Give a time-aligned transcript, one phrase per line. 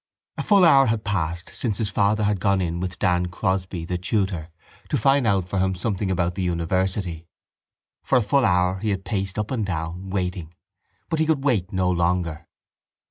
[0.35, 3.99] A full hour had passed since his father had gone in with Dan Crosby, the
[3.99, 4.49] tutor,
[4.89, 7.27] to find out for him something about the university.
[8.01, 10.55] For a full hour he had paced up and down, waiting:
[11.07, 12.47] but he could wait no longer.